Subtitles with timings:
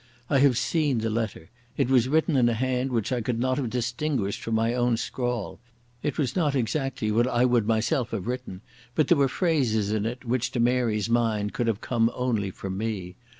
[0.31, 1.51] I have seen the letter.
[1.77, 4.97] It was written in a hand which I could not have distinguished from my own
[4.97, 5.59] scrawl.
[6.01, 8.61] It was not exactly what I would myself have written,
[8.95, 12.79] but there were phrases in it which to Mary's mind could have come only from
[12.79, 13.15] me.